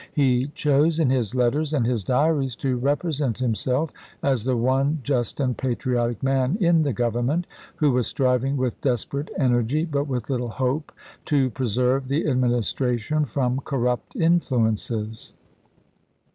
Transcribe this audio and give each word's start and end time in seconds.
He 0.13 0.47
chose 0.55 0.99
in 0.99 1.11
his 1.11 1.35
letters 1.35 1.75
and 1.75 1.85
his 1.85 2.03
diaries 2.03 2.55
to 2.55 2.75
represent 2.75 3.37
himself 3.37 3.93
as 4.23 4.43
the 4.45 4.57
one 4.57 4.97
just 5.03 5.39
and 5.39 5.55
patriotic 5.55 6.23
man 6.23 6.57
in 6.59 6.81
the 6.81 6.91
Government, 6.91 7.45
who 7.75 7.91
was 7.91 8.07
striving 8.07 8.57
with 8.57 8.81
desperate 8.81 9.29
energy, 9.37 9.85
but 9.85 10.07
with 10.07 10.27
little 10.27 10.49
hope, 10.49 10.91
to 11.25 11.51
preserve 11.51 12.07
the 12.07 12.27
Administration 12.27 13.25
from 13.25 13.59
corrupt 13.59 14.15
influences. 14.15 15.33